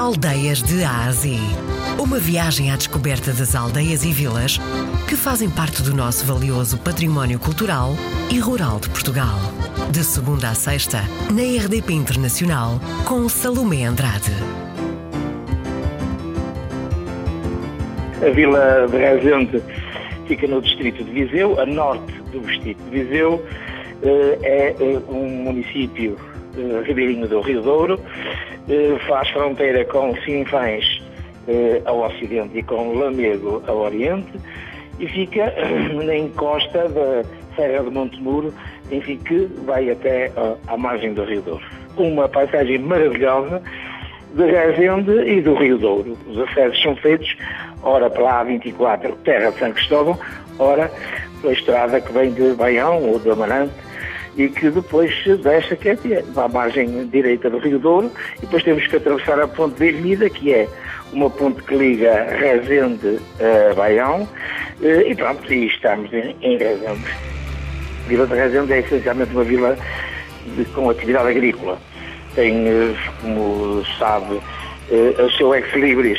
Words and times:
Aldeias 0.00 0.62
de 0.62 0.82
Ásia. 0.82 1.38
Uma 2.02 2.18
viagem 2.18 2.70
à 2.70 2.76
descoberta 2.76 3.34
das 3.34 3.54
aldeias 3.54 4.02
e 4.02 4.10
vilas 4.10 4.58
que 5.06 5.14
fazem 5.14 5.50
parte 5.50 5.82
do 5.82 5.94
nosso 5.94 6.24
valioso 6.24 6.78
património 6.78 7.38
cultural 7.38 7.90
e 8.32 8.38
rural 8.38 8.80
de 8.80 8.88
Portugal. 8.88 9.38
De 9.92 10.02
segunda 10.02 10.48
a 10.48 10.54
sexta, 10.54 11.02
na 11.30 11.42
RDP 11.42 11.92
Internacional, 11.92 12.80
com 13.04 13.28
Salomé 13.28 13.84
Andrade. 13.84 14.32
A 18.26 18.30
Vila 18.30 18.88
de 18.90 18.96
Rezende 18.96 19.62
fica 20.26 20.46
no 20.46 20.62
distrito 20.62 21.04
de 21.04 21.10
Viseu, 21.10 21.60
a 21.60 21.66
norte 21.66 22.10
do 22.32 22.40
distrito 22.40 22.82
de 22.84 23.04
Viseu. 23.04 23.44
Eh, 24.02 24.38
é 24.42 24.76
eh, 24.80 25.02
um 25.10 25.28
município 25.28 26.16
eh, 26.56 26.82
ribeirinho 26.84 27.26
do 27.28 27.40
Rio 27.40 27.62
Douro, 27.62 28.00
faz 29.08 29.28
fronteira 29.30 29.84
com 29.84 30.14
Sinfãs 30.24 31.02
ao 31.84 32.02
ocidente 32.02 32.58
e 32.58 32.62
com 32.62 32.92
Lamego 32.96 33.60
ao 33.66 33.78
oriente 33.78 34.30
e 35.00 35.08
fica 35.08 35.52
na 36.04 36.14
encosta 36.14 36.88
da 36.88 37.24
Serra 37.56 37.82
de 37.82 37.90
Montemuro, 37.90 38.54
enfim, 38.92 39.16
que 39.16 39.48
vai 39.64 39.90
até 39.90 40.30
à 40.68 40.76
margem 40.76 41.14
do 41.14 41.24
Rio 41.24 41.42
Douro. 41.42 41.64
Uma 41.96 42.28
paisagem 42.28 42.78
maravilhosa 42.78 43.60
de 44.34 44.44
Rezende 44.46 45.12
e 45.28 45.40
do 45.40 45.54
Rio 45.54 45.78
Douro. 45.78 46.16
Os 46.28 46.38
acessos 46.38 46.80
são 46.82 46.94
feitos, 46.96 47.36
ora 47.82 48.08
pela 48.08 48.44
A24, 48.44 49.14
terra 49.24 49.50
de 49.50 49.58
São 49.58 49.72
Cristóvão, 49.72 50.18
ora 50.58 50.90
pela 51.40 51.52
estrada 51.52 52.00
que 52.00 52.12
vem 52.12 52.32
de 52.32 52.52
Baião 52.52 53.02
ou 53.02 53.18
de 53.18 53.30
Amarante, 53.30 53.72
e 54.40 54.48
que 54.48 54.70
depois 54.70 55.12
desce 55.42 55.74
aqui 55.74 55.90
à 56.34 56.48
margem 56.48 57.06
direita 57.08 57.50
do 57.50 57.58
Rio 57.58 57.78
Douro 57.78 58.10
e 58.38 58.40
depois 58.40 58.62
temos 58.62 58.86
que 58.86 58.96
atravessar 58.96 59.38
a 59.38 59.46
ponte 59.46 59.76
de 59.76 59.88
Ermida, 59.88 60.30
que 60.30 60.54
é 60.54 60.66
uma 61.12 61.28
ponte 61.28 61.62
que 61.62 61.74
liga 61.76 62.24
Rezende 62.38 63.20
a 63.38 63.74
Baião 63.74 64.26
eh, 64.82 65.10
e 65.10 65.14
pronto, 65.14 65.52
e 65.52 65.66
estamos 65.66 66.10
em, 66.14 66.34
em. 66.40 66.56
A 66.56 66.96
Vila 68.08 68.26
de 68.26 68.34
Rezende 68.34 68.72
é 68.72 68.78
essencialmente 68.78 69.30
uma 69.32 69.44
vila 69.44 69.76
de, 70.56 70.64
com 70.66 70.88
atividade 70.88 71.28
agrícola. 71.28 71.78
Tem, 72.34 72.66
eh, 72.66 72.94
como 73.20 73.84
sabe, 73.98 74.40
eh, 74.90 75.22
o 75.22 75.30
seu 75.32 75.54
ex-libris 75.54 76.18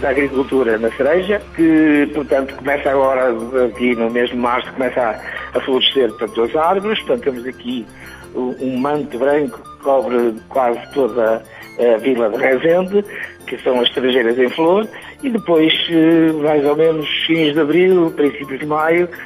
da 0.00 0.10
agricultura 0.10 0.78
na 0.78 0.90
cereja, 0.92 1.40
que, 1.54 2.10
portanto, 2.14 2.54
começa 2.56 2.90
agora, 2.90 3.34
aqui 3.66 3.94
no 3.94 4.10
mês 4.10 4.30
de 4.30 4.36
março, 4.36 4.72
começa 4.72 5.00
a, 5.00 5.58
a 5.58 5.60
florescer 5.60 6.08
portanto, 6.10 6.42
as 6.42 6.56
árvores, 6.56 6.98
portanto, 7.00 7.24
temos 7.24 7.46
aqui 7.46 7.86
um 8.34 8.76
manto 8.78 9.18
branco 9.18 9.58
que 9.58 9.82
cobre 9.82 10.34
quase 10.48 10.80
toda 10.92 11.42
a 11.78 11.96
vila 11.98 12.28
de 12.30 12.36
Rezende, 12.36 13.04
que 13.46 13.56
são 13.58 13.80
as 13.80 13.92
cerejeiras 13.92 14.38
em 14.38 14.48
flor, 14.48 14.88
e 15.22 15.30
depois, 15.30 15.72
eh, 15.90 16.32
mais 16.42 16.64
ou 16.64 16.76
menos, 16.76 17.08
fins 17.26 17.54
de 17.54 17.60
abril, 17.60 18.12
princípios 18.16 18.58
de 18.58 18.66
maio, 18.66 19.08
eh, 19.08 19.16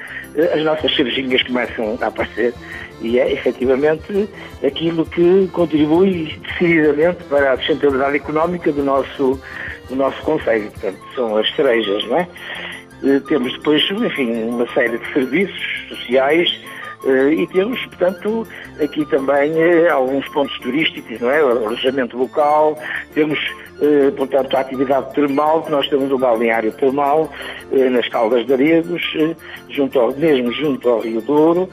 as 0.54 0.64
nossas 0.64 0.94
cerejinhas 0.94 1.42
começam 1.42 1.98
a 2.00 2.06
aparecer 2.06 2.54
e 3.00 3.18
é 3.18 3.32
efetivamente 3.32 4.28
aquilo 4.64 5.06
que 5.06 5.48
contribui 5.52 6.38
decididamente 6.48 7.24
para 7.24 7.52
a 7.52 7.56
sustentabilidade 7.56 8.16
económica 8.16 8.70
do 8.72 8.82
nosso, 8.82 9.40
do 9.88 9.96
nosso 9.96 10.20
Conselho. 10.22 10.70
Portanto, 10.70 10.98
são 11.14 11.36
as 11.36 11.50
cerejas, 11.54 12.04
não 12.06 12.18
é? 12.18 12.28
Eh, 13.02 13.20
temos 13.28 13.52
depois, 13.54 13.82
enfim, 13.90 14.44
uma 14.44 14.66
série 14.72 14.98
de 14.98 15.12
serviços 15.12 15.88
sociais 15.88 16.60
eh, 17.06 17.32
e 17.32 17.46
temos, 17.46 17.80
portanto, 17.86 18.46
aqui 18.80 19.04
também 19.06 19.52
eh, 19.58 19.88
alguns 19.88 20.28
pontos 20.28 20.58
turísticos, 20.58 21.18
não 21.20 21.30
é? 21.30 21.42
O 21.42 21.66
alojamento 21.66 22.18
local, 22.18 22.78
temos, 23.14 23.38
portanto, 24.16 24.56
a 24.56 24.60
atividade 24.60 25.14
termal, 25.14 25.66
nós 25.70 25.88
temos 25.88 26.10
o 26.10 26.18
balneário 26.18 26.72
termal 26.72 27.30
nas 27.90 28.08
Caldas 28.08 28.46
de 28.46 28.52
Aregos, 28.52 29.02
junto 29.68 29.98
ao, 29.98 30.12
mesmo 30.12 30.52
junto 30.52 30.88
ao 30.88 31.00
Rio 31.00 31.20
Douro, 31.20 31.68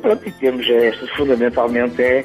pronto, 0.00 0.28
e 0.28 0.32
temos 0.32 0.68
esta, 0.68 1.06
fundamentalmente, 1.16 2.02
é 2.02 2.24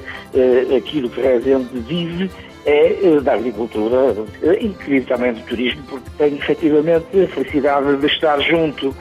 aquilo 0.75 1.09
que 1.09 1.21
Rezende 1.21 1.69
vive 1.87 2.29
é 2.65 3.19
da 3.21 3.33
agricultura 3.33 4.15
e 4.59 4.69
querido 4.69 5.05
também 5.05 5.33
do 5.33 5.41
turismo, 5.41 5.83
porque 5.87 6.09
tem 6.17 6.35
efetivamente 6.35 7.05
a 7.13 7.27
felicidade 7.27 7.97
de 7.97 8.07
estar 8.07 8.39
junto 8.41 8.95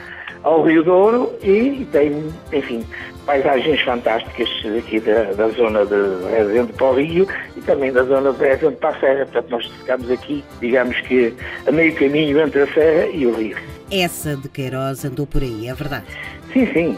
ao 0.45 0.61
Rio 0.61 0.83
Douro 0.83 1.33
e 1.41 1.87
tem, 1.91 2.31
enfim, 2.53 2.85
paisagens 3.25 3.81
fantásticas 3.81 4.47
aqui 4.77 4.99
da, 4.99 5.23
da 5.33 5.49
zona 5.49 5.83
de 5.85 5.95
Rezende 6.29 6.71
para 6.73 6.85
o 6.85 6.93
Rio 6.93 7.27
e 7.57 7.61
também 7.61 7.91
da 7.91 8.03
zona 8.03 8.31
de 8.31 8.39
Rezende 8.39 8.75
para 8.75 8.89
a 8.89 8.99
Serra. 8.99 9.25
Portanto, 9.25 9.49
nós 9.49 9.65
ficamos 9.65 10.11
aqui, 10.11 10.43
digamos 10.61 11.01
que 11.01 11.33
a 11.67 11.71
meio 11.71 11.95
caminho 11.95 12.39
entre 12.39 12.61
a 12.61 12.67
Serra 12.67 13.07
e 13.07 13.25
o 13.25 13.35
Rio. 13.35 13.57
Essa 13.91 14.37
de 14.37 14.47
Queiroz 14.47 15.03
andou 15.03 15.25
por 15.25 15.41
aí, 15.41 15.67
é 15.67 15.73
verdade? 15.73 16.05
Sim, 16.53 16.71
sim. 16.71 16.97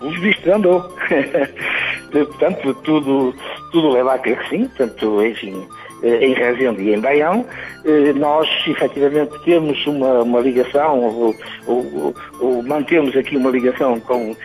Os 0.00 0.18
vistos 0.20 0.52
andou. 0.52 0.82
portanto, 2.10 2.74
tudo, 2.82 3.32
tudo 3.70 3.90
leva 3.90 4.14
a 4.14 4.18
crer 4.18 4.40
que 4.40 4.48
sim. 4.48 4.66
Portanto, 4.66 5.24
enfim, 5.24 5.68
em 6.02 6.34
Rezende 6.34 6.82
e 6.82 6.94
em 6.94 7.00
Baião, 7.00 7.44
eh, 7.84 8.12
nós 8.12 8.48
efetivamente 8.66 9.32
temos 9.44 9.86
uma, 9.86 10.22
uma 10.22 10.40
ligação, 10.40 11.00
ou, 11.00 11.34
ou, 11.66 12.14
ou, 12.40 12.62
mantemos 12.62 13.16
aqui 13.16 13.36
uma 13.36 13.50
ligação 13.50 13.98
com 14.00 14.32
uh, 14.32 14.36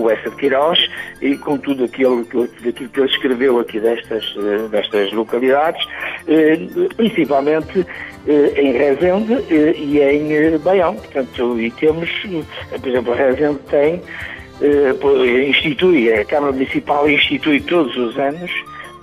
o 0.00 0.10
Essa 0.10 0.30
de 0.30 0.36
Queiroz 0.36 0.78
e 1.20 1.36
com 1.36 1.58
tudo 1.58 1.84
aquilo, 1.84 2.20
aquilo 2.20 2.88
que 2.88 3.00
ele 3.00 3.08
escreveu 3.08 3.58
aqui 3.58 3.80
destas, 3.80 4.34
destas 4.70 5.12
localidades, 5.12 5.86
principalmente 6.96 7.86
em 8.56 8.72
Rezende 8.72 9.34
e 9.50 10.00
em 10.00 10.58
Baião. 10.58 10.94
Portanto, 10.94 11.58
e 11.60 11.70
temos, 11.72 12.10
por 12.80 12.88
exemplo, 12.88 13.12
a 13.12 13.16
Rezende 13.16 13.58
tem, 13.70 14.02
institui, 15.48 16.12
a 16.12 16.24
Câmara 16.24 16.52
Municipal 16.52 17.08
institui 17.08 17.60
todos 17.60 17.96
os 17.96 18.18
anos 18.18 18.50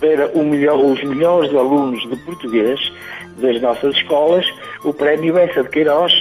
para 0.02 0.28
os 0.36 1.04
melhores 1.04 1.54
alunos 1.56 2.02
de 2.10 2.16
português 2.18 2.92
das 3.38 3.62
nossas 3.62 3.96
escolas, 3.96 4.46
o 4.84 4.94
prémio 4.94 5.38
Essa 5.38 5.64
de 5.64 5.70
Queiroz, 5.70 6.12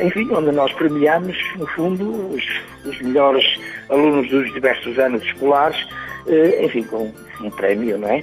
enfim, 0.00 0.28
onde 0.32 0.52
nós 0.52 0.72
premiamos, 0.72 1.36
no 1.56 1.66
fundo, 1.68 2.34
os, 2.34 2.44
os 2.84 3.00
melhores 3.00 3.44
alunos 3.88 4.28
dos 4.28 4.52
diversos 4.52 4.98
anos 4.98 5.22
escolares, 5.22 5.78
eh, 6.26 6.64
enfim, 6.64 6.82
com 6.82 7.12
um 7.40 7.50
prémio, 7.50 7.96
não 7.96 8.08
é? 8.08 8.22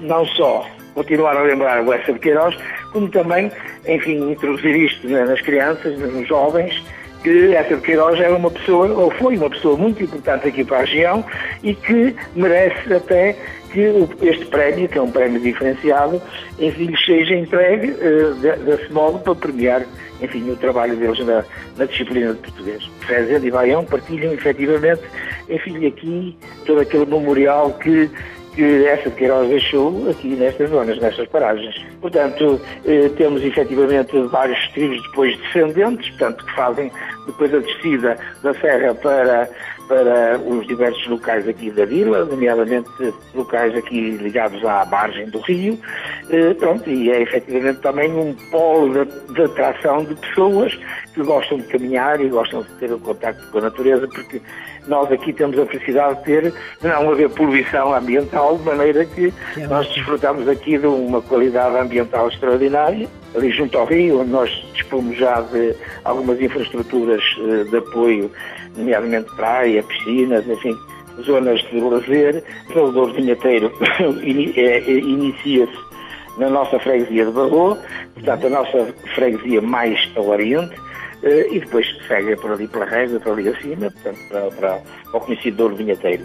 Não 0.00 0.24
só 0.26 0.66
continuar 0.94 1.36
a 1.36 1.42
lembrar 1.42 1.82
o 1.82 1.92
Essa 1.92 2.12
de 2.12 2.18
Queiroz, 2.18 2.56
como 2.92 3.08
também, 3.08 3.50
enfim, 3.88 4.30
introduzir 4.32 4.76
isto 4.76 5.08
nas 5.08 5.40
crianças, 5.40 5.98
nos 5.98 6.28
jovens, 6.28 6.82
que 7.22 7.54
Essa 7.54 7.76
de 7.76 7.82
Queiroz 7.82 8.20
é 8.20 8.28
uma 8.28 8.50
pessoa, 8.50 8.88
ou 8.88 9.10
foi 9.12 9.36
uma 9.36 9.48
pessoa 9.48 9.76
muito 9.76 10.02
importante 10.02 10.48
aqui 10.48 10.64
para 10.64 10.78
a 10.78 10.80
região 10.80 11.24
e 11.62 11.74
que 11.74 12.14
merece 12.34 12.92
até 12.92 13.36
que 13.72 14.26
este 14.26 14.46
prémio, 14.46 14.88
que 14.88 14.98
é 14.98 15.02
um 15.02 15.10
prémio 15.10 15.40
diferenciado, 15.40 16.20
enfim, 16.58 16.86
lhes 16.86 17.04
seja 17.04 17.34
entregue 17.34 17.90
uh, 17.90 18.34
desse 18.64 18.92
modo 18.92 19.18
para 19.18 19.34
premiar, 19.34 19.86
enfim, 20.20 20.50
o 20.50 20.56
trabalho 20.56 20.96
deles 20.96 21.18
na, 21.20 21.44
na 21.76 21.84
disciplina 21.86 22.32
de 22.34 22.38
português. 22.40 22.84
Fezende 23.06 23.48
e 23.48 23.50
Baião 23.50 23.84
partilham 23.84 24.32
efetivamente, 24.32 25.02
enfim, 25.48 25.86
aqui 25.86 26.36
todo 26.66 26.80
aquele 26.80 27.06
memorial 27.06 27.72
que 27.74 28.10
que 28.54 28.84
essa 28.86 29.08
de 29.08 29.16
Queiroz 29.16 29.48
deixou 29.48 30.10
aqui 30.10 30.28
nestas 30.28 30.70
zonas, 30.70 30.98
nestas 31.00 31.26
paragens. 31.28 31.74
Portanto, 32.00 32.60
eh, 32.84 33.10
temos 33.16 33.42
efetivamente 33.42 34.20
vários 34.30 34.68
tribos 34.68 35.02
depois 35.08 35.38
descendentes, 35.38 36.10
portanto, 36.10 36.44
que 36.44 36.54
fazem 36.54 36.92
depois 37.26 37.54
a 37.54 37.58
descida 37.58 38.16
da 38.42 38.54
serra 38.54 38.94
para, 38.94 39.48
para 39.88 40.38
os 40.38 40.66
diversos 40.66 41.06
locais 41.06 41.48
aqui 41.48 41.70
da 41.70 41.84
vila, 41.84 42.24
nomeadamente 42.24 42.88
locais 43.34 43.74
aqui 43.76 44.12
ligados 44.12 44.64
à 44.64 44.84
margem 44.86 45.28
do 45.30 45.40
rio. 45.40 45.78
Eh, 46.30 46.54
pronto, 46.54 46.88
e 46.88 47.10
é 47.10 47.22
efetivamente 47.22 47.80
também 47.80 48.12
um 48.12 48.34
polo 48.50 49.04
de, 49.04 49.34
de 49.34 49.42
atração 49.42 50.04
de 50.04 50.14
pessoas 50.14 50.78
que 51.14 51.22
gostam 51.22 51.58
de 51.58 51.64
caminhar 51.64 52.20
e 52.20 52.28
gostam 52.28 52.62
de 52.62 52.68
ter 52.74 52.92
o 52.92 52.98
contacto 52.98 53.46
com 53.50 53.58
a 53.58 53.62
natureza, 53.62 54.08
porque 54.08 54.40
nós 54.86 55.10
aqui 55.12 55.32
temos 55.32 55.58
a 55.58 55.66
felicidade 55.66 56.18
de 56.18 56.24
ter, 56.24 56.54
não 56.82 57.10
haver 57.10 57.30
poluição 57.30 57.94
ambiental, 57.94 58.56
de 58.58 58.64
maneira 58.64 59.04
que 59.04 59.32
é 59.56 59.66
nós 59.66 59.86
desfrutamos 59.88 60.48
aqui 60.48 60.78
de 60.78 60.86
uma 60.86 61.22
qualidade 61.22 61.76
ambiental 61.76 62.28
extraordinária, 62.28 63.08
ali 63.34 63.50
junto 63.50 63.78
ao 63.78 63.86
rio, 63.86 64.24
nós 64.24 64.50
dispomos 64.74 65.16
já 65.16 65.40
de 65.40 65.74
algumas 66.04 66.40
infraestruturas 66.40 67.22
eh, 67.38 67.64
de 67.64 67.76
apoio, 67.76 68.30
nomeadamente 68.76 69.34
praia, 69.36 69.82
piscinas, 69.82 70.46
enfim, 70.46 70.76
zonas 71.22 71.60
de 71.70 71.80
lazer. 71.80 72.44
O 72.70 72.72
Salvador 72.72 73.12
Vinheteiro 73.14 73.72
é, 74.56 74.90
inicia-se 74.90 75.92
na 76.38 76.48
nossa 76.48 76.78
freguesia 76.78 77.26
de 77.26 77.32
Barro, 77.32 77.76
portanto 78.14 78.46
a 78.46 78.50
nossa 78.50 78.94
freguesia 79.14 79.60
mais 79.60 80.10
ao 80.16 80.28
oriente, 80.28 80.74
eh, 81.22 81.46
e 81.50 81.60
depois 81.60 81.86
segue 82.08 82.36
por 82.36 82.52
ali 82.52 82.66
pela 82.66 82.84
régua, 82.84 83.20
para 83.20 83.32
ali 83.32 83.48
acima, 83.48 83.90
portanto, 83.90 84.18
para, 84.28 84.50
para, 84.50 84.82
o 85.12 85.20
conhecido 85.20 85.56
Douro 85.56 85.76
Vinheteiro. 85.76 86.24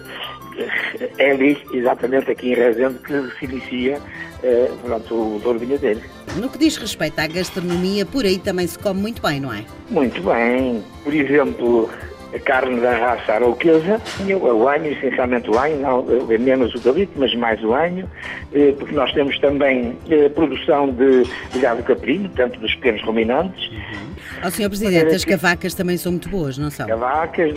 é 1.17 1.31
ali, 1.31 1.57
exatamente 1.73 2.31
aqui 2.31 2.51
em 2.51 2.55
Rezende, 2.55 2.99
que 2.99 3.13
se 3.37 3.45
inicia 3.45 3.99
eh, 4.43 4.71
pronto, 4.83 5.13
o 5.13 5.39
Douro 5.39 5.59
Vinhadeiro. 5.59 6.01
No 6.37 6.49
que 6.49 6.57
diz 6.57 6.77
respeito 6.77 7.19
à 7.19 7.27
gastronomia, 7.27 8.05
por 8.05 8.25
aí 8.25 8.37
também 8.37 8.67
se 8.67 8.77
come 8.77 9.01
muito 9.01 9.21
bem, 9.21 9.39
não 9.39 9.53
é? 9.53 9.63
Muito 9.89 10.21
bem. 10.21 10.83
Por 11.03 11.13
exemplo, 11.13 11.89
a 12.33 12.39
carne 12.39 12.79
da 12.79 12.95
raça 12.95 13.33
arauquesa, 13.33 14.01
o 14.39 14.67
anho, 14.67 14.91
essencialmente 14.91 15.49
o 15.49 15.57
anho, 15.57 15.79
não, 15.79 16.03
menos 16.37 16.75
o 16.75 16.81
galito, 16.81 17.13
mas 17.15 17.33
mais 17.35 17.63
o 17.63 17.73
anho, 17.73 18.09
eh, 18.53 18.73
porque 18.77 18.93
nós 18.93 19.11
temos 19.13 19.37
também 19.39 19.97
a 20.25 20.29
produção 20.29 20.89
de, 20.89 21.23
de 21.51 21.59
gado 21.59 21.81
caprino, 21.83 22.29
tanto 22.35 22.59
dos 22.59 22.73
pequenos 22.75 23.01
ruminantes. 23.03 23.69
Uhum. 23.69 24.07
Ó, 24.43 24.49
Sr. 24.49 24.69
Presidente, 24.69 25.15
as 25.15 25.25
cavacas 25.25 25.73
também 25.73 25.97
são 25.97 26.11
muito 26.11 26.29
boas, 26.29 26.57
não 26.57 26.69
são? 26.69 26.87
Cavacas 26.87 27.53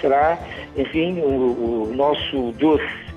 será, 0.00 0.38
enfim, 0.76 1.20
o, 1.20 1.88
o 1.90 1.92
nosso 1.94 2.52
doce 2.58 3.09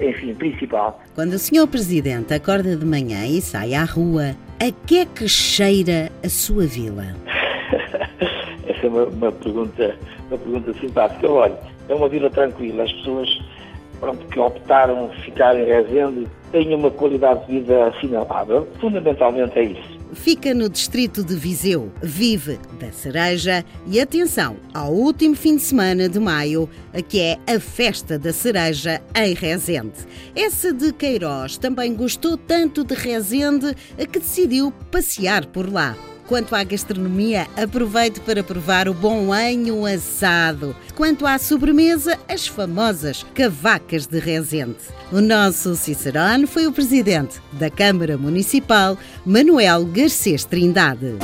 enfim, 0.00 0.34
principal. 0.34 1.00
Quando 1.14 1.32
o 1.32 1.38
Sr. 1.38 1.66
Presidente 1.66 2.34
acorda 2.34 2.76
de 2.76 2.84
manhã 2.84 3.26
e 3.26 3.40
sai 3.40 3.74
à 3.74 3.84
rua, 3.84 4.36
a 4.60 4.86
que 4.86 4.98
é 4.98 5.06
que 5.06 5.28
cheira 5.28 6.10
a 6.24 6.28
sua 6.28 6.66
vila? 6.66 7.04
Essa 8.66 8.86
é 8.86 8.88
uma, 8.88 9.04
uma, 9.04 9.32
pergunta, 9.32 9.96
uma 10.28 10.38
pergunta 10.38 10.72
simpática. 10.74 11.28
Olha, 11.28 11.58
é 11.88 11.94
uma 11.94 12.08
vila 12.08 12.30
tranquila. 12.30 12.84
As 12.84 12.92
pessoas 12.92 13.28
pronto, 14.00 14.24
que 14.26 14.38
optaram 14.38 15.10
ficar 15.24 15.58
em 15.58 15.64
Rezende 15.64 16.28
têm 16.52 16.74
uma 16.74 16.90
qualidade 16.90 17.46
de 17.46 17.60
vida 17.60 17.88
assinalável. 17.88 18.68
Fundamentalmente 18.80 19.58
é 19.58 19.64
isso 19.64 19.97
fica 20.14 20.54
no 20.54 20.68
distrito 20.68 21.22
de 21.22 21.34
Viseu. 21.34 21.92
Vive 22.02 22.58
da 22.78 22.92
cereja 22.92 23.64
e 23.86 24.00
atenção 24.00 24.56
ao 24.72 24.92
último 24.92 25.34
fim 25.34 25.56
de 25.56 25.62
semana 25.62 26.08
de 26.08 26.18
maio, 26.18 26.68
que 27.08 27.20
é 27.20 27.38
a 27.46 27.60
festa 27.60 28.18
da 28.18 28.32
cereja 28.32 29.00
em 29.14 29.34
Rezende. 29.34 29.98
Essa 30.34 30.72
de 30.72 30.92
Queiroz 30.92 31.58
também 31.58 31.94
gostou 31.94 32.36
tanto 32.36 32.84
de 32.84 32.94
Rezende 32.94 33.74
que 33.96 34.18
decidiu 34.18 34.72
passear 34.90 35.46
por 35.46 35.70
lá. 35.70 35.96
Quanto 36.28 36.54
à 36.54 36.62
gastronomia, 36.62 37.48
aproveite 37.56 38.20
para 38.20 38.44
provar 38.44 38.86
o 38.86 38.92
bom 38.92 39.32
anho 39.32 39.86
assado. 39.86 40.76
Quanto 40.94 41.26
à 41.26 41.38
sobremesa, 41.38 42.18
as 42.28 42.46
famosas 42.46 43.24
cavacas 43.34 44.06
de 44.06 44.18
Rezende. 44.18 44.76
O 45.10 45.22
nosso 45.22 45.74
Cicerone 45.74 46.46
foi 46.46 46.66
o 46.66 46.72
presidente 46.72 47.40
da 47.52 47.70
Câmara 47.70 48.18
Municipal, 48.18 48.98
Manuel 49.24 49.86
Garcês 49.86 50.44
Trindade. 50.44 51.16